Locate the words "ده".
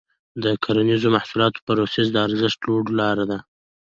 3.31-3.39